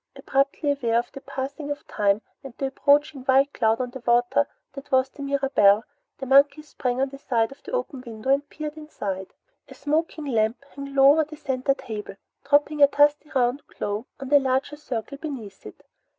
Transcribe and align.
Abruptly 0.15 0.71
aware 0.71 0.97
of 0.97 1.11
the 1.11 1.21
passing 1.21 1.69
of 1.69 1.85
time 1.85 2.23
and 2.43 2.55
the 2.57 2.65
approaching 2.65 3.21
white 3.25 3.53
cloud 3.53 3.79
on 3.79 3.91
the 3.91 3.99
water 4.03 4.47
that 4.73 4.91
was 4.91 5.09
the 5.09 5.21
Mirabelle, 5.21 5.83
the 6.17 6.25
monkey 6.25 6.63
sprang 6.63 6.97
to 6.97 7.05
the 7.05 7.19
side 7.19 7.51
of 7.51 7.61
the 7.61 7.71
open 7.73 8.01
window 8.01 8.31
and 8.33 8.49
peered 8.49 8.75
inside. 8.77 9.35
A 9.69 9.75
smoking 9.75 10.25
lamp 10.25 10.65
hung 10.75 10.95
low 10.95 11.11
over 11.19 11.27
a 11.31 11.37
center 11.37 11.75
table, 11.75 12.15
dropping 12.43 12.81
a 12.81 12.87
dusky 12.87 13.29
round 13.35 13.61
glow 13.67 14.07
on 14.19 14.29
the 14.29 14.39
larger 14.39 14.75
circle 14.75 15.19
beneath 15.19 15.67
it. 15.67 15.83